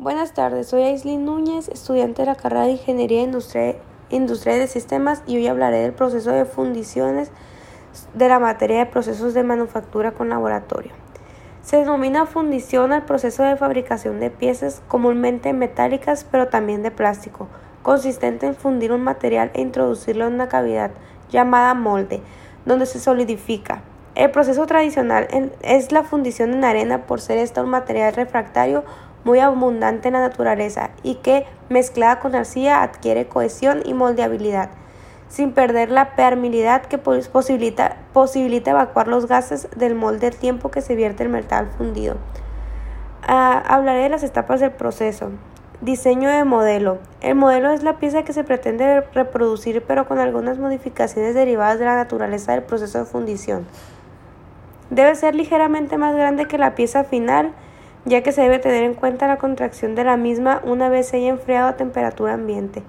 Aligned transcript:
Buenas 0.00 0.32
tardes, 0.32 0.68
soy 0.68 0.84
Aislinn 0.84 1.26
Núñez, 1.26 1.68
estudiante 1.68 2.22
de 2.22 2.26
la 2.26 2.34
carrera 2.34 2.62
de 2.62 2.70
Ingeniería 2.70 3.20
Industrial, 3.20 3.76
de 4.08 4.66
Sistemas 4.66 5.22
y 5.26 5.36
hoy 5.36 5.46
hablaré 5.46 5.80
del 5.80 5.92
proceso 5.92 6.30
de 6.30 6.46
fundiciones 6.46 7.30
de 8.14 8.28
la 8.30 8.38
materia 8.38 8.78
de 8.78 8.86
procesos 8.86 9.34
de 9.34 9.42
manufactura 9.42 10.12
con 10.12 10.30
laboratorio. 10.30 10.92
Se 11.62 11.76
denomina 11.76 12.24
fundición 12.24 12.94
al 12.94 13.04
proceso 13.04 13.42
de 13.42 13.58
fabricación 13.58 14.20
de 14.20 14.30
piezas 14.30 14.80
comúnmente 14.88 15.52
metálicas 15.52 16.24
pero 16.24 16.48
también 16.48 16.82
de 16.82 16.90
plástico, 16.90 17.48
consistente 17.82 18.46
en 18.46 18.54
fundir 18.54 18.92
un 18.92 19.02
material 19.02 19.50
e 19.52 19.60
introducirlo 19.60 20.26
en 20.26 20.32
una 20.32 20.48
cavidad 20.48 20.92
llamada 21.30 21.74
molde, 21.74 22.22
donde 22.64 22.86
se 22.86 23.00
solidifica. 23.00 23.82
El 24.14 24.30
proceso 24.30 24.64
tradicional 24.64 25.28
es 25.60 25.92
la 25.92 26.04
fundición 26.04 26.54
en 26.54 26.64
arena 26.64 27.02
por 27.06 27.20
ser 27.20 27.36
esta 27.36 27.62
un 27.62 27.70
material 27.70 28.14
refractario 28.14 28.82
muy 29.24 29.40
abundante 29.40 30.08
en 30.08 30.14
la 30.14 30.20
naturaleza 30.20 30.90
y 31.02 31.16
que, 31.16 31.46
mezclada 31.68 32.20
con 32.20 32.34
arcilla, 32.34 32.82
adquiere 32.82 33.26
cohesión 33.26 33.82
y 33.84 33.94
moldeabilidad, 33.94 34.70
sin 35.28 35.52
perder 35.52 35.90
la 35.90 36.16
permeabilidad 36.16 36.82
que 36.82 36.98
posibilita, 36.98 37.96
posibilita 38.12 38.72
evacuar 38.72 39.08
los 39.08 39.26
gases 39.26 39.68
del 39.76 39.94
molde 39.94 40.28
al 40.28 40.36
tiempo 40.36 40.70
que 40.70 40.80
se 40.80 40.96
vierte 40.96 41.22
el 41.22 41.28
metal 41.28 41.68
fundido. 41.76 42.16
Ah, 43.26 43.62
hablaré 43.68 44.04
de 44.04 44.08
las 44.08 44.22
etapas 44.22 44.60
del 44.60 44.72
proceso. 44.72 45.30
Diseño 45.80 46.28
de 46.28 46.44
modelo. 46.44 46.98
El 47.20 47.36
modelo 47.36 47.70
es 47.70 47.82
la 47.82 47.96
pieza 47.98 48.22
que 48.22 48.32
se 48.32 48.44
pretende 48.44 49.02
reproducir 49.14 49.82
pero 49.86 50.06
con 50.06 50.18
algunas 50.18 50.58
modificaciones 50.58 51.34
derivadas 51.34 51.78
de 51.78 51.86
la 51.86 51.96
naturaleza 51.96 52.52
del 52.52 52.64
proceso 52.64 52.98
de 52.98 53.04
fundición. 53.04 53.66
Debe 54.90 55.14
ser 55.14 55.34
ligeramente 55.34 55.96
más 55.96 56.16
grande 56.16 56.46
que 56.46 56.58
la 56.58 56.74
pieza 56.74 57.04
final 57.04 57.52
ya 58.04 58.22
que 58.22 58.32
se 58.32 58.42
debe 58.42 58.58
tener 58.58 58.84
en 58.84 58.94
cuenta 58.94 59.28
la 59.28 59.36
contracción 59.36 59.94
de 59.94 60.04
la 60.04 60.16
misma 60.16 60.60
una 60.64 60.88
vez 60.88 61.08
se 61.08 61.18
haya 61.18 61.28
enfriado 61.28 61.68
a 61.68 61.76
temperatura 61.76 62.34
ambiente. 62.34 62.82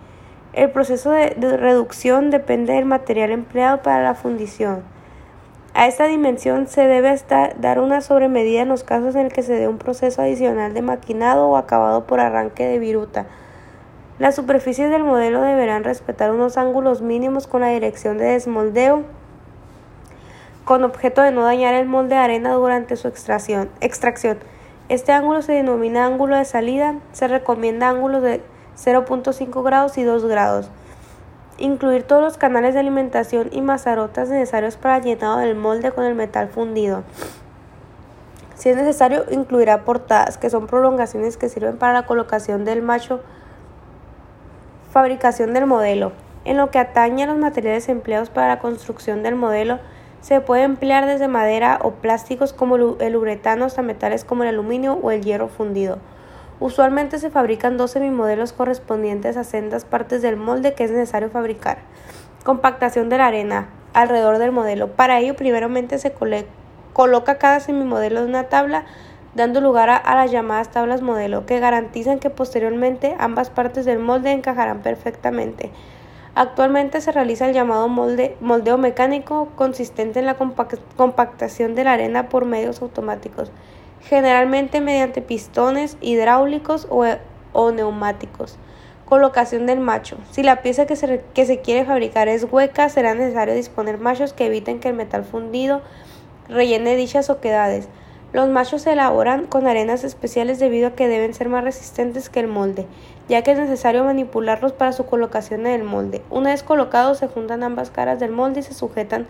El 0.54 0.70
proceso 0.72 1.12
de, 1.12 1.30
reducción 1.58 2.30
depende 2.30 2.74
del 2.74 2.86
material 2.86 3.32
empleado 3.32 3.82
para 3.82 4.04
la 4.04 4.16
fundición. 4.16 4.84
A 5.74 5.88
esta 5.88 6.08
dimensión 6.08 6.68
se 6.68 6.86
debe 6.86 7.16
dar 7.58 7.80
una 7.80 8.02
sobremedida 8.02 8.62
en 8.62 8.70
los 8.70 8.84
casos 8.84 9.16
en 9.16 9.28
el 9.28 9.32
que 9.32 9.44
se 9.44 9.54
dé 9.54 9.68
un 9.70 9.78
proceso 9.78 10.22
adicional 10.22 10.74
de 10.74 10.82
maquinado 10.82 11.48
o 11.48 11.56
acabado 11.56 12.06
por 12.06 12.20
arranque 12.20 12.66
de 12.66 12.80
viruta. 12.80 13.26
Las 14.20 14.36
superficies 14.36 14.90
del 14.90 15.04
modelo 15.04 15.42
deberán 15.42 15.86
respetar 15.86 16.32
unos 16.32 16.58
ángulos 16.58 17.02
mínimos 17.02 17.48
con 17.48 17.62
la 17.62 17.70
dirección 17.70 18.18
de 18.18 18.26
desmoldeo 18.26 19.04
con 20.66 20.84
objeto 20.84 21.22
de 21.22 21.32
no 21.32 21.44
dañar 21.44 21.74
el 21.74 21.88
molde 21.88 22.16
de 22.16 22.22
arena 22.22 22.54
durante 22.54 22.96
su 22.96 23.08
extracción. 23.08 23.70
extracción. 23.82 24.38
Este 24.92 25.14
ángulo 25.14 25.42
se 25.42 25.54
denomina 25.54 26.06
ángulo 26.06 26.36
de 26.36 26.44
salida. 26.44 26.96
Se 27.14 27.30
recomienda 27.30 27.88
ángulos 27.88 28.22
de 28.24 28.42
0.5 28.76 29.64
grados 29.64 29.98
y 29.98 30.04
2 30.04 30.26
grados. 30.26 30.70
Incluir 31.58 32.04
todos 32.04 32.22
los 32.22 32.38
canales 32.38 32.74
de 32.74 32.82
alimentación 32.82 33.48
y 33.54 33.62
mazarotas 33.62 34.28
necesarios 34.28 34.76
para 34.76 35.00
llenado 35.00 35.38
del 35.38 35.56
molde 35.56 35.94
con 35.94 36.04
el 36.04 36.14
metal 36.14 36.50
fundido. 36.50 37.04
Si 38.56 38.68
es 38.68 38.76
necesario, 38.76 39.24
incluirá 39.32 39.86
portadas, 39.86 40.38
que 40.38 40.50
son 40.50 40.68
prolongaciones 40.68 41.38
que 41.38 41.48
sirven 41.48 41.78
para 41.78 41.94
la 41.94 42.06
colocación 42.06 42.66
del 42.66 42.82
macho, 42.82 43.22
fabricación 44.92 45.54
del 45.54 45.68
modelo. 45.68 46.12
En 46.44 46.58
lo 46.58 46.70
que 46.70 46.80
atañe 46.80 47.24
a 47.24 47.28
los 47.28 47.38
materiales 47.38 47.88
empleados 47.88 48.30
para 48.30 48.50
la 48.50 48.60
construcción 48.60 49.24
del 49.24 49.36
modelo, 49.36 49.80
se 50.22 50.40
puede 50.40 50.64
emplear 50.64 51.06
desde 51.06 51.28
madera 51.28 51.80
o 51.82 51.92
plásticos 51.92 52.54
como 52.54 52.76
el 52.76 53.16
uretano 53.16 53.66
hasta 53.66 53.82
metales 53.82 54.24
como 54.24 54.44
el 54.44 54.50
aluminio 54.50 54.94
o 55.02 55.12
el 55.12 55.24
hierro 55.24 55.48
fundido. 55.48 55.98
Usualmente 56.60 57.18
se 57.18 57.32
fabrican 57.32 57.76
dos 57.76 57.92
semimodelos 57.92 58.54
correspondientes 58.54 59.36
a 59.36 59.44
sendas 59.44 59.84
partes 59.84 60.22
del 60.22 60.38
molde 60.38 60.74
que 60.76 60.84
es 60.84 60.92
necesario 60.92 61.32
fabricar. 61.32 61.80
Compactación 62.44 63.10
de 63.10 63.18
la 63.18 63.26
arena 63.26 63.70
alrededor 63.94 64.38
del 64.38 64.52
modelo. 64.52 64.90
Para 64.90 65.20
ello, 65.20 65.36
primeramente 65.36 65.98
se 65.98 66.14
coloca 66.94 67.38
cada 67.40 67.60
semimodelo 67.60 68.20
en 68.20 68.30
una 68.30 68.44
tabla, 68.44 68.86
dando 69.34 69.60
lugar 69.60 69.90
a, 69.90 69.98
a 69.98 70.16
las 70.16 70.30
llamadas 70.30 70.70
tablas 70.70 71.02
modelo, 71.02 71.48
que 71.48 71.60
garantizan 71.60 72.20
que 72.20 72.30
posteriormente 72.30 73.16
ambas 73.18 73.50
partes 73.50 73.86
del 73.86 73.98
molde 73.98 74.32
encajarán 74.32 74.82
perfectamente. 74.82 75.72
Actualmente 76.34 77.02
se 77.02 77.12
realiza 77.12 77.48
el 77.48 77.54
llamado 77.54 77.90
molde, 77.90 78.38
moldeo 78.40 78.78
mecánico, 78.78 79.50
consistente 79.56 80.20
en 80.20 80.26
la 80.26 80.38
compactación 80.38 81.76
de 81.76 81.84
la 81.84 81.94
arena 81.94 82.30
por 82.30 82.46
medios 82.46 82.82
automáticos, 82.82 83.52
generalmente 84.02 84.80
mediante 84.80 85.22
pistones 85.22 85.98
hidráulicos 86.00 86.88
o, 86.90 87.72
neumáticos. 87.72 88.58
Colocación 89.06 89.66
del 89.66 89.82
macho. 89.82 90.16
Si 90.32 90.42
la 90.42 90.62
pieza 90.62 90.86
que 90.86 90.96
se, 90.96 91.22
que 91.34 91.46
se 91.46 91.60
quiere 91.60 91.84
fabricar 91.84 92.30
es 92.30 92.48
hueca, 92.50 92.88
será 92.88 93.14
necesario 93.14 93.54
disponer 93.54 93.98
machos 93.98 94.32
que 94.32 94.46
eviten 94.46 94.80
que 94.80 94.88
el 94.88 94.96
metal 94.96 95.26
fundido 95.26 95.82
rellene 96.48 96.96
dichas 96.96 97.30
oquedades. 97.30 97.90
Los 98.34 98.48
machos 98.48 98.84
se 98.84 98.94
elaboran 98.94 99.46
con 99.46 99.68
arenas 99.68 100.06
especiales 100.06 100.58
debido 100.58 100.88
a 100.88 100.96
que 100.96 101.10
deben 101.10 101.34
ser 101.34 101.50
más 101.50 101.66
resistentes 101.66 102.30
que 102.30 102.40
el 102.40 102.48
molde, 102.48 102.88
ya 103.28 103.42
que 103.42 103.52
es 103.52 103.58
necesario 103.58 104.06
manipularlos 104.06 104.72
para 104.72 104.94
su 104.94 105.06
colocación 105.06 105.68
en 105.68 105.74
el 105.74 105.84
molde. 105.84 106.22
Una 106.30 106.52
vez 106.52 106.64
colocados 106.64 107.18
se 107.18 107.28
juntan 107.28 107.62
ambas 107.62 107.92
caras 107.92 108.22
del 108.22 108.32
molde 108.32 108.62
y 108.62 108.64
se 108.64 108.74
sujetan 108.74 109.28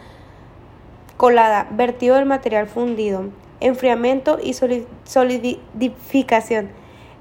colada, 1.18 1.68
vertido 1.72 2.16
del 2.16 2.26
material 2.26 2.68
fundido, 2.68 3.26
enfriamiento 3.60 4.38
y 4.42 4.54
solidificación. 5.04 6.70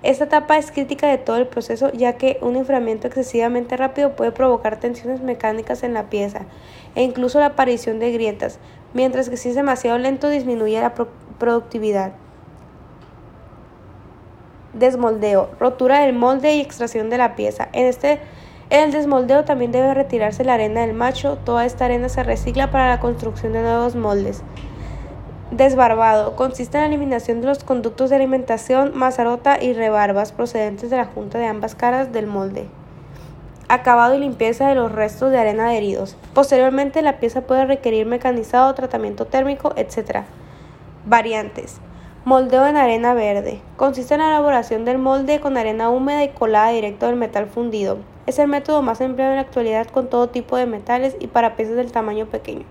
Esta 0.02 0.24
etapa 0.24 0.56
es 0.56 0.72
crítica 0.72 1.08
de 1.08 1.18
todo 1.18 1.36
el 1.36 1.47
proceso 1.47 1.92
ya 1.92 2.14
que 2.14 2.38
un 2.41 2.56
enfriamiento 2.56 3.06
excesivamente 3.06 3.76
rápido 3.76 4.16
puede 4.16 4.32
provocar 4.32 4.80
tensiones 4.80 5.20
mecánicas 5.20 5.82
en 5.82 5.92
la 5.92 6.08
pieza 6.08 6.47
e 6.94 7.02
incluso 7.02 7.38
la 7.38 7.47
aparición 7.47 7.98
de 7.98 8.10
grietas, 8.12 8.58
mientras 8.94 9.28
que 9.28 9.36
si 9.36 9.50
es 9.50 9.54
demasiado 9.54 9.98
lento 9.98 10.30
disminuye 10.30 10.80
la 10.80 10.94
productividad. 11.40 12.12
Desmoldeo, 14.72 15.50
rotura 15.58 16.02
del 16.02 16.14
molde 16.14 16.54
y 16.54 16.60
extracción 16.60 17.10
de 17.10 17.18
la 17.18 17.34
pieza. 17.34 17.68
En 17.72 17.86
este 17.86 18.20
en 18.70 18.84
el 18.84 18.92
desmoldeo 18.92 19.44
también 19.44 19.72
debe 19.72 19.92
retirarse 19.94 20.44
la 20.44 20.54
arena 20.54 20.82
del 20.82 20.94
macho. 20.94 21.38
Toda 21.44 21.66
esta 21.66 21.86
arena 21.86 22.08
se 22.08 22.22
recicla 22.22 22.70
para 22.70 22.88
la 22.88 23.00
construcción 23.00 23.52
de 23.52 23.62
nuevos 23.62 23.96
moldes. 23.96 24.44
Desbarbado. 25.50 26.36
Consiste 26.36 26.78
en 26.78 26.84
la 26.84 26.88
eliminación 26.88 27.40
de 27.40 27.48
los 27.48 27.64
conductos 27.64 28.10
de 28.10 28.16
alimentación, 28.16 28.92
mazarota 28.94 29.60
y 29.60 29.72
rebarbas 29.72 30.30
procedentes 30.30 30.88
de 30.88 30.98
la 30.98 31.06
junta 31.06 31.38
de 31.38 31.46
ambas 31.46 31.74
caras 31.74 32.12
del 32.12 32.28
molde. 32.28 32.68
Acabado 33.66 34.14
y 34.14 34.20
limpieza 34.20 34.68
de 34.68 34.76
los 34.76 34.92
restos 34.92 35.32
de 35.32 35.38
arena 35.38 35.70
adheridos. 35.70 36.16
Posteriormente 36.32 37.02
la 37.02 37.18
pieza 37.18 37.40
puede 37.40 37.66
requerir 37.66 38.06
mecanizado, 38.06 38.72
tratamiento 38.74 39.26
térmico, 39.26 39.72
etc. 39.74 40.26
Variantes. 41.06 41.80
Moldeo 42.26 42.66
en 42.66 42.76
arena 42.76 43.14
verde. 43.14 43.62
Consiste 43.78 44.12
en 44.12 44.20
la 44.20 44.28
elaboración 44.28 44.84
del 44.84 44.98
molde 44.98 45.40
con 45.40 45.56
arena 45.56 45.88
húmeda 45.88 46.22
y 46.24 46.28
colada 46.28 46.72
directo 46.72 47.06
del 47.06 47.16
metal 47.16 47.46
fundido. 47.46 47.96
Es 48.26 48.38
el 48.38 48.48
método 48.48 48.82
más 48.82 49.00
empleado 49.00 49.32
en 49.32 49.36
la 49.36 49.42
actualidad 49.42 49.86
con 49.86 50.10
todo 50.10 50.28
tipo 50.28 50.58
de 50.58 50.66
metales 50.66 51.16
y 51.18 51.28
para 51.28 51.56
piezas 51.56 51.76
del 51.76 51.90
tamaño 51.90 52.26
pequeño. 52.26 52.66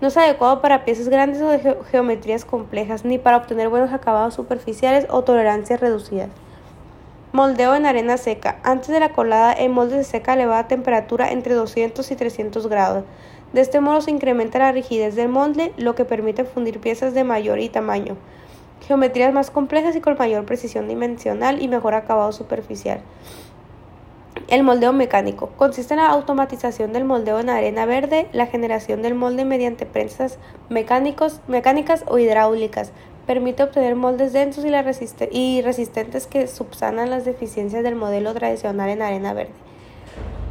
No 0.00 0.06
es 0.06 0.16
adecuado 0.16 0.60
para 0.60 0.84
piezas 0.84 1.08
grandes 1.08 1.42
o 1.42 1.48
de 1.48 1.76
geometrías 1.90 2.44
complejas, 2.44 3.04
ni 3.04 3.18
para 3.18 3.38
obtener 3.38 3.68
buenos 3.68 3.92
acabados 3.92 4.34
superficiales 4.34 5.08
o 5.10 5.24
tolerancias 5.24 5.80
reducidas. 5.80 6.30
Moldeo 7.32 7.74
en 7.74 7.86
arena 7.86 8.16
seca. 8.16 8.60
Antes 8.62 8.88
de 8.88 9.00
la 9.00 9.08
colada, 9.08 9.52
el 9.52 9.70
molde 9.70 10.04
se 10.04 10.10
seca 10.10 10.32
a 10.32 10.34
elevada 10.36 10.68
temperatura 10.68 11.32
entre 11.32 11.54
200 11.54 12.08
y 12.12 12.14
300 12.14 12.68
grados. 12.68 13.04
De 13.52 13.60
este 13.60 13.80
modo 13.80 14.00
se 14.00 14.10
incrementa 14.10 14.58
la 14.58 14.72
rigidez 14.72 15.14
del 15.14 15.28
molde, 15.28 15.72
lo 15.76 15.94
que 15.94 16.04
permite 16.04 16.44
fundir 16.44 16.80
piezas 16.80 17.14
de 17.14 17.24
mayor 17.24 17.58
y 17.60 17.68
tamaño, 17.68 18.16
geometrías 18.86 19.32
más 19.32 19.50
complejas 19.50 19.96
y 19.96 20.00
con 20.00 20.16
mayor 20.18 20.44
precisión 20.44 20.88
dimensional 20.88 21.62
y 21.62 21.68
mejor 21.68 21.94
acabado 21.94 22.32
superficial. 22.32 23.00
El 24.48 24.62
moldeo 24.62 24.92
mecánico 24.92 25.48
consiste 25.56 25.94
en 25.94 26.00
la 26.00 26.08
automatización 26.08 26.92
del 26.92 27.04
moldeo 27.04 27.40
en 27.40 27.50
arena 27.50 27.84
verde, 27.84 28.28
la 28.32 28.46
generación 28.46 29.02
del 29.02 29.14
molde 29.14 29.44
mediante 29.44 29.86
prensas 29.86 30.38
mecánicos, 30.68 31.40
mecánicas 31.48 32.04
o 32.06 32.18
hidráulicas. 32.18 32.92
Permite 33.26 33.64
obtener 33.64 33.96
moldes 33.96 34.32
densos 34.32 34.64
y, 34.64 35.62
resistentes 35.62 36.28
que 36.28 36.46
subsanan 36.46 37.10
las 37.10 37.24
deficiencias 37.24 37.82
del 37.82 37.96
modelo 37.96 38.34
tradicional 38.34 38.88
en 38.88 39.02
arena 39.02 39.32
verde. 39.32 39.54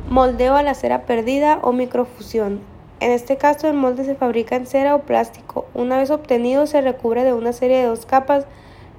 Moldeo 0.09 0.55
a 0.55 0.63
la 0.63 0.73
cera 0.73 1.05
perdida 1.05 1.59
o 1.61 1.71
microfusión. 1.71 2.74
En 2.99 3.11
este 3.11 3.37
caso, 3.37 3.67
el 3.67 3.73
molde 3.73 4.05
se 4.05 4.15
fabrica 4.15 4.55
en 4.55 4.65
cera 4.65 4.95
o 4.95 5.01
plástico. 5.01 5.65
Una 5.73 5.97
vez 5.97 6.11
obtenido, 6.11 6.65
se 6.65 6.81
recubre 6.81 7.23
de 7.23 7.33
una 7.33 7.51
serie 7.51 7.77
de 7.77 7.87
dos 7.87 8.05
capas 8.05 8.45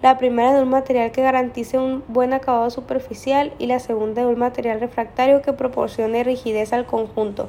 la 0.03 0.19
primera 0.19 0.55
de 0.55 0.63
un 0.63 0.69
material 0.69 1.11
que 1.11 1.23
garantice 1.23 1.79
un 1.79 2.05
buen 2.07 2.35
acabado 2.35 2.69
superficial 2.71 3.53
y 3.59 3.67
la 3.67 3.79
segunda 3.79 4.23
de 4.23 4.29
un 4.29 4.39
material 4.39 4.79
refractario 4.79 5.41
que 5.41 5.55
proporcione 5.55 6.23
rigidez 6.23 6.73
al 6.75 6.85
conjunto. 6.85 7.49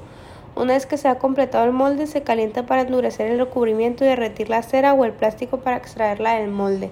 Una 0.56 0.74
vez 0.74 0.86
que 0.86 0.98
se 0.98 1.08
ha 1.08 1.20
completado 1.20 1.66
el 1.66 1.74
molde, 1.74 2.08
se 2.08 2.24
calienta 2.24 2.66
para 2.66 2.82
endurecer 2.82 3.30
el 3.30 3.38
recubrimiento 3.38 4.04
y 4.04 4.08
derretir 4.08 4.50
la 4.50 4.64
cera 4.64 4.94
o 4.94 5.06
el 5.06 5.12
plástico 5.12 5.58
para 5.58 5.78
extraerla 5.78 6.36
del 6.36 6.50
molde. 6.50 6.90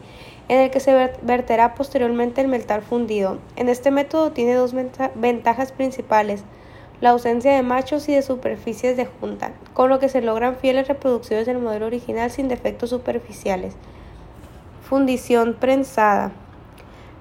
en 0.47 0.59
el 0.59 0.69
que 0.69 0.79
se 0.79 0.93
verterá 1.23 1.73
posteriormente 1.73 2.41
el 2.41 2.47
metal 2.47 2.83
fundido. 2.83 3.39
En 3.55 3.67
este 3.67 3.89
método 3.89 4.31
tiene 4.31 4.53
dos 4.53 4.75
ventajas 5.15 5.71
principales, 5.71 6.43
la 7.01 7.09
ausencia 7.11 7.53
de 7.55 7.61
machos 7.61 8.07
y 8.09 8.15
de 8.15 8.21
superficies 8.21 8.97
de 8.97 9.05
junta, 9.05 9.51
con 9.73 9.89
lo 9.89 9.99
que 9.99 10.09
se 10.09 10.21
logran 10.21 10.55
fieles 10.55 10.87
reproducciones 10.87 11.45
del 11.45 11.59
modelo 11.59 11.85
original 11.85 12.31
sin 12.31 12.47
defectos 12.47 12.89
superficiales. 12.89 13.75
Fundición 14.81 15.55
prensada. 15.59 16.31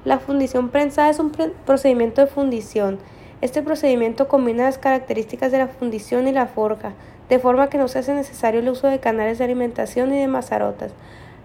La 0.04 0.18
fundición 0.18 0.68
prensada 0.68 1.10
es 1.10 1.18
un 1.18 1.32
procedimiento 1.64 2.20
de 2.20 2.26
fundición. 2.26 2.98
Este 3.40 3.62
procedimiento 3.62 4.28
combina 4.28 4.64
las 4.64 4.78
características 4.78 5.50
de 5.50 5.58
la 5.58 5.68
fundición 5.68 6.28
y 6.28 6.32
la 6.32 6.46
forja, 6.46 6.92
de 7.28 7.38
forma 7.38 7.68
que 7.68 7.78
no 7.78 7.88
se 7.88 7.98
hace 7.98 8.14
necesario 8.14 8.60
el 8.60 8.68
uso 8.68 8.86
de 8.86 9.00
canales 9.00 9.38
de 9.38 9.44
alimentación 9.44 10.14
y 10.14 10.18
de 10.18 10.28
mazarotas. 10.28 10.92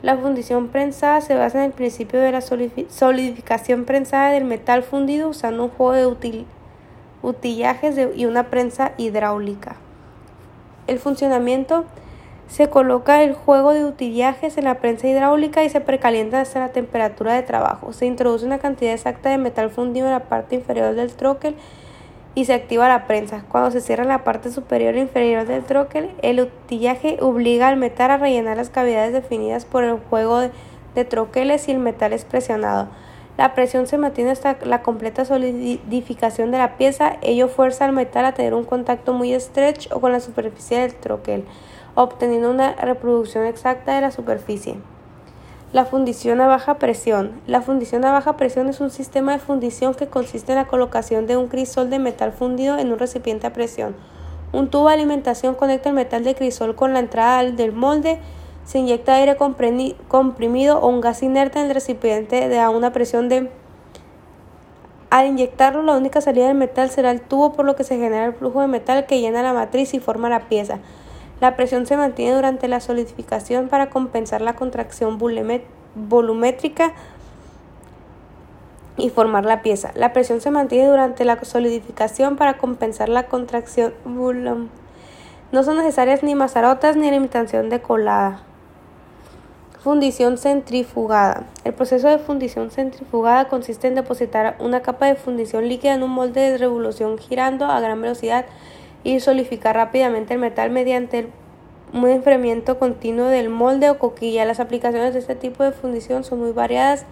La 0.01 0.17
fundición 0.17 0.69
prensada 0.69 1.19
se 1.19 1.35
basa 1.35 1.59
en 1.59 1.65
el 1.65 1.71
principio 1.71 2.19
de 2.19 2.31
la 2.31 2.41
solidificación 2.41 3.83
prensada 3.83 4.31
del 4.31 4.45
metal 4.45 4.83
fundido 4.83 5.27
usando 5.27 5.65
un 5.65 5.69
juego 5.69 5.93
de 5.93 6.05
utillajes 7.21 7.99
y 8.15 8.25
una 8.25 8.49
prensa 8.49 8.91
hidráulica. 8.97 9.75
El 10.87 10.99
funcionamiento 10.99 11.85
se 12.47 12.67
coloca 12.67 13.21
el 13.21 13.35
juego 13.35 13.73
de 13.73 13.85
utillajes 13.85 14.57
en 14.57 14.63
la 14.63 14.79
prensa 14.79 15.07
hidráulica 15.07 15.63
y 15.63 15.69
se 15.69 15.81
precalienta 15.81 16.41
hasta 16.41 16.59
la 16.59 16.71
temperatura 16.71 17.33
de 17.33 17.43
trabajo. 17.43 17.93
Se 17.93 18.07
introduce 18.07 18.45
una 18.45 18.57
cantidad 18.57 18.93
exacta 18.93 19.29
de 19.29 19.37
metal 19.37 19.69
fundido 19.69 20.07
en 20.07 20.13
la 20.13 20.23
parte 20.23 20.55
inferior 20.55 20.95
del 20.95 21.13
troquel 21.13 21.55
y 22.33 22.45
se 22.45 22.53
activa 22.53 22.87
la 22.87 23.05
prensa. 23.05 23.43
Cuando 23.49 23.69
se 23.69 23.81
cierra 23.81 24.03
la 24.03 24.23
parte 24.23 24.51
superior 24.51 24.95
e 24.95 25.01
inferior 25.01 25.45
del 25.45 25.63
troquel, 25.63 26.09
el 26.21 26.39
utillaje 26.39 27.17
obliga 27.21 27.67
al 27.67 27.77
metal 27.77 28.11
a 28.11 28.17
rellenar 28.17 28.57
las 28.57 28.69
cavidades 28.69 29.13
definidas 29.13 29.65
por 29.65 29.83
el 29.83 29.99
juego 30.09 30.39
de, 30.39 30.51
troqueles 31.05 31.67
y 31.69 31.71
el 31.71 31.79
metal 31.79 32.13
es 32.13 32.25
presionado. 32.25 32.89
La 33.39 33.53
presión 33.53 33.87
se 33.87 33.97
mantiene 33.97 34.31
hasta 34.31 34.57
la 34.65 34.81
completa 34.81 35.23
solidificación 35.23 36.51
de 36.51 36.57
la 36.57 36.75
pieza. 36.75 37.15
Ello 37.21 37.47
fuerza 37.47 37.85
al 37.85 37.93
metal 37.93 38.25
a 38.25 38.33
tener 38.33 38.53
un 38.53 38.65
contacto 38.65 39.13
muy 39.13 39.31
estrecho 39.31 40.01
con 40.01 40.11
la 40.11 40.19
superficie 40.19 40.79
del 40.79 40.93
troquel, 40.93 41.45
obteniendo 41.95 42.51
una 42.51 42.73
reproducción 42.73 43.45
exacta 43.45 43.95
de 43.95 44.01
la 44.01 44.11
superficie. 44.11 44.75
La 45.71 45.85
fundición 45.85 46.41
a 46.41 46.47
baja 46.47 46.79
presión. 46.79 47.39
La 47.47 47.61
fundición 47.61 48.03
a 48.03 48.11
baja 48.11 48.35
presión 48.35 48.67
es 48.67 48.81
un 48.81 48.89
sistema 48.89 49.31
de 49.31 49.39
fundición 49.39 49.93
que 49.93 50.07
consiste 50.07 50.51
en 50.51 50.57
la 50.57 50.67
colocación 50.67 51.25
de 51.25 51.37
un 51.37 51.47
crisol 51.47 51.89
de 51.89 51.99
metal 51.99 52.33
fundido 52.33 52.77
en 52.77 52.91
un 52.91 52.99
recipiente 52.99 53.47
a 53.47 53.53
presión. 53.53 53.95
Un 54.51 54.69
tubo 54.69 54.89
de 54.89 54.95
alimentación 54.95 55.55
conecta 55.55 55.87
el 55.87 55.95
metal 55.95 56.25
de 56.25 56.35
crisol 56.35 56.75
con 56.75 56.91
la 56.91 56.99
entrada 56.99 57.49
del 57.49 57.71
molde. 57.71 58.19
Se 58.69 58.77
inyecta 58.77 59.15
aire 59.15 59.35
comprimido 59.35 60.77
o 60.79 60.87
un 60.89 61.01
gas 61.01 61.23
inerte 61.23 61.59
en 61.59 61.65
el 61.65 61.73
recipiente 61.73 62.59
a 62.59 62.69
una 62.69 62.93
presión 62.93 63.27
de 63.27 63.49
al 65.09 65.25
inyectarlo, 65.25 65.81
la 65.81 65.97
única 65.97 66.21
salida 66.21 66.45
del 66.49 66.55
metal 66.55 66.91
será 66.91 67.09
el 67.09 67.19
tubo, 67.19 67.53
por 67.53 67.65
lo 67.65 67.75
que 67.75 67.83
se 67.83 67.97
genera 67.97 68.25
el 68.25 68.33
flujo 68.33 68.61
de 68.61 68.67
metal 68.67 69.07
que 69.07 69.21
llena 69.21 69.41
la 69.41 69.53
matriz 69.53 69.95
y 69.95 69.99
forma 69.99 70.29
la 70.29 70.41
pieza. 70.41 70.77
La 71.41 71.55
presión 71.55 71.87
se 71.87 71.97
mantiene 71.97 72.35
durante 72.35 72.67
la 72.67 72.79
solidificación 72.79 73.69
para 73.69 73.89
compensar 73.89 74.41
la 74.41 74.53
contracción 74.53 75.17
volumétrica 75.95 76.93
y 78.97 79.09
formar 79.09 79.45
la 79.45 79.63
pieza. 79.63 79.89
La 79.95 80.13
presión 80.13 80.41
se 80.41 80.51
mantiene 80.51 80.89
durante 80.89 81.25
la 81.25 81.43
solidificación 81.43 82.35
para 82.35 82.59
compensar 82.59 83.09
la 83.09 83.25
contracción 83.25 83.95
No 84.05 85.63
son 85.63 85.77
necesarias 85.77 86.21
ni 86.21 86.35
mazarotas 86.35 86.97
ni 86.97 87.07
alimentación 87.07 87.69
de 87.69 87.81
colada. 87.81 88.43
Fundición 89.81 90.37
centrifugada. 90.37 91.45
El 91.63 91.73
proceso 91.73 92.09
de 92.09 92.17
fundición 92.17 92.69
centrifugada 92.69 93.47
consiste 93.47 93.87
en 93.87 93.95
depositar 93.95 94.57
una 94.59 94.81
capa 94.81 95.05
de 95.05 95.15
fundición 95.15 95.69
líquida 95.69 95.93
en 95.93 96.03
un 96.03 96.11
molde 96.11 96.41
de 96.41 96.57
revolución 96.57 97.17
girando 97.17 97.65
a 97.65 97.79
gran 97.79 98.01
velocidad 98.01 98.45
y 99.05 99.21
solidificar 99.21 99.77
rápidamente 99.77 100.33
el 100.33 100.41
metal 100.41 100.69
mediante 100.69 101.29
un 101.93 102.09
enfriamiento 102.09 102.77
continuo 102.77 103.27
del 103.27 103.47
molde 103.47 103.89
o 103.89 103.99
coquilla. 103.99 104.43
Las 104.43 104.59
aplicaciones 104.59 105.13
de 105.13 105.21
este 105.21 105.35
tipo 105.35 105.63
de 105.63 105.71
fundición 105.71 106.25
son 106.25 106.39
muy 106.39 106.51
variadas, 106.51 107.05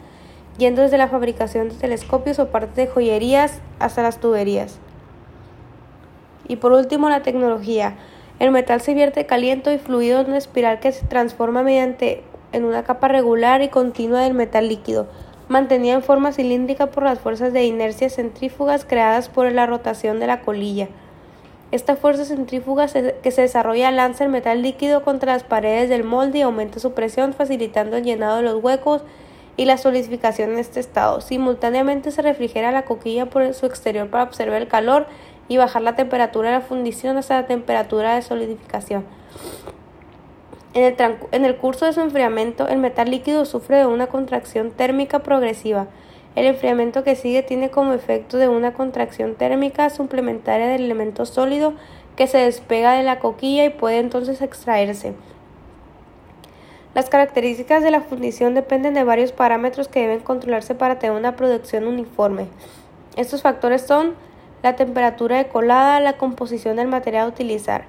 yendo 0.57 0.81
desde 0.81 0.97
la 0.97 1.07
fabricación 1.07 1.69
de 1.69 1.75
telescopios 1.75 2.37
o 2.37 2.49
partes 2.49 2.75
de 2.75 2.87
joyerías 2.87 3.61
hasta 3.79 4.03
las 4.03 4.19
tuberías. 4.19 4.77
Y 6.49 6.57
por 6.57 6.73
último, 6.73 7.07
la 7.07 7.21
tecnología. 7.21 7.95
El 8.39 8.51
metal 8.51 8.81
se 8.81 8.93
vierte 8.93 9.25
caliente 9.25 9.73
y 9.73 9.77
fluido 9.77 10.19
en 10.19 10.27
una 10.27 10.37
espiral 10.37 10.81
que 10.81 10.91
se 10.91 11.05
transforma 11.07 11.63
mediante 11.63 12.23
en 12.51 12.65
una 12.65 12.83
capa 12.83 13.07
regular 13.07 13.61
y 13.61 13.69
continua 13.69 14.21
del 14.21 14.33
metal 14.33 14.67
líquido, 14.67 15.07
mantenida 15.49 15.94
en 15.94 16.03
forma 16.03 16.31
cilíndrica 16.31 16.88
por 16.88 17.03
las 17.03 17.19
fuerzas 17.19 17.53
de 17.53 17.65
inercia 17.65 18.09
centrífugas 18.09 18.85
creadas 18.85 19.29
por 19.29 19.51
la 19.51 19.65
rotación 19.65 20.19
de 20.19 20.27
la 20.27 20.41
colilla. 20.41 20.88
Esta 21.71 21.97
fuerza 21.97 22.23
centrífuga 22.23 22.88
que 22.88 23.31
se 23.31 23.41
desarrolla 23.41 23.91
lanza 23.91 24.23
el 24.23 24.29
metal 24.29 24.61
líquido 24.61 25.03
contra 25.03 25.33
las 25.33 25.44
paredes 25.44 25.89
del 25.89 26.05
molde 26.05 26.39
y 26.39 26.41
aumenta 26.41 26.79
su 26.79 26.94
presión, 26.94 27.33
facilitando 27.33 27.97
el 27.97 28.05
llenado 28.05 28.38
de 28.38 28.44
los 28.44 28.63
huecos 28.63 29.01
y 29.57 29.65
la 29.65 29.77
solidificación 29.77 30.51
en 30.51 30.59
este 30.59 30.79
estado. 30.79 31.19
Simultáneamente 31.19 32.11
se 32.11 32.21
refrigera 32.21 32.71
la 32.71 32.85
coquilla 32.85 33.25
por 33.25 33.53
su 33.53 33.65
exterior 33.65 34.07
para 34.09 34.23
observar 34.23 34.61
el 34.61 34.69
calor 34.69 35.07
y 35.50 35.57
bajar 35.57 35.81
la 35.81 35.95
temperatura 35.95 36.50
de 36.50 36.55
la 36.55 36.61
fundición 36.61 37.17
hasta 37.17 37.41
la 37.41 37.47
temperatura 37.47 38.15
de 38.15 38.21
solidificación. 38.21 39.03
En 40.77 41.44
el, 41.44 41.56
curso 41.56 41.88
de 41.88 41.94
su 41.94 42.01
enfriamiento, 42.01 42.68
el 42.68 42.77
metal 42.77 43.09
líquido 43.09 43.45
sufre 43.45 43.77
de 43.77 43.88
una 43.88 44.06
contracción 44.06 44.69
térmica 44.69 45.24
progresiva. 45.24 45.88
El 46.35 46.45
enfriamiento 46.45 47.03
que 47.03 47.15
sigue 47.15 47.41
tiene 47.41 47.71
como 47.71 47.94
efecto 47.94 48.38
de 48.38 48.47
una 48.47 48.74
contracción 48.74 49.33
térmica 49.33 49.89
suplementaria 49.89 50.68
del 50.68 50.83
elemento 50.83 51.25
sólido 51.25 51.74
que 52.15 52.27
se 52.27 52.38
despega 52.38 52.94
de 52.94 53.01
la 53.01 53.18
coquilla 53.18 53.65
y 53.65 53.71
puede 53.71 53.97
entonces 53.97 54.39
extraerse. 54.44 55.15
Las 56.94 57.09
características 57.09 57.81
de 57.81 57.89
la 57.89 58.01
fundición 58.01 58.53
dependen 58.53 58.94
de 58.94 59.03
varios 59.03 59.31
parámetros 59.31 59.88
que 59.88 60.01
deben 60.01 60.19
controlarse 60.19 60.75
para 60.75 61.00
tener 61.00 61.18
una 61.18 61.35
producción 61.35 61.88
uniforme. 61.88 62.50
Estos 63.15 63.41
factores 63.41 63.81
son 63.81 64.13
la 64.62 64.75
temperatura 64.75 65.38
de 65.38 65.47
colada, 65.47 66.00
la 66.01 66.18
composición 66.18 66.75
del 66.75 66.88
material 66.88 67.25
a 67.25 67.29
utilizar, 67.29 67.85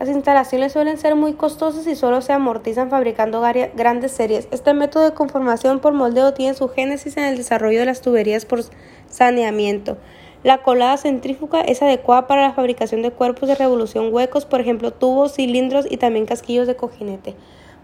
las 0.00 0.08
instalaciones 0.08 0.72
suelen 0.72 0.98
ser 0.98 1.14
muy 1.14 1.34
costosas 1.34 1.86
y 1.86 1.94
solo 1.94 2.20
se 2.20 2.32
amortizan 2.32 2.90
fabricando 2.90 3.40
grandes 3.74 4.10
series. 4.10 4.48
Este 4.50 4.74
método 4.74 5.04
de 5.04 5.14
conformación 5.14 5.78
por 5.78 5.92
moldeo 5.92 6.34
tiene 6.34 6.54
su 6.54 6.68
génesis 6.68 7.16
en 7.16 7.24
el 7.24 7.36
desarrollo 7.36 7.78
de 7.78 7.86
las 7.86 8.00
tuberías 8.00 8.44
por 8.44 8.60
saneamiento. 9.08 9.96
La 10.42 10.62
colada 10.62 10.96
centrífuga 10.96 11.60
es 11.60 11.80
adecuada 11.80 12.26
para 12.26 12.42
la 12.42 12.52
fabricación 12.52 13.02
de 13.02 13.12
cuerpos 13.12 13.48
de 13.48 13.54
revolución 13.54 14.12
huecos, 14.12 14.44
por 14.44 14.60
ejemplo, 14.60 14.90
tubos, 14.90 15.34
cilindros 15.34 15.86
y 15.88 15.96
también 15.96 16.26
casquillos 16.26 16.66
de 16.66 16.76
cojinete. 16.76 17.34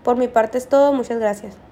Por 0.02 0.17
mi 0.17 0.29
parte 0.29 0.59
es 0.59 0.69
todo, 0.69 0.93
muchas 0.93 1.19
gracias. 1.19 1.70